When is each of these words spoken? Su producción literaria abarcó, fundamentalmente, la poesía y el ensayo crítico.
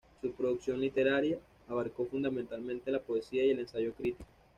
Su 0.19 0.31
producción 0.31 0.81
literaria 0.81 1.37
abarcó, 1.69 2.07
fundamentalmente, 2.07 2.89
la 2.89 3.03
poesía 3.03 3.45
y 3.45 3.51
el 3.51 3.59
ensayo 3.59 3.93
crítico. 3.93 4.25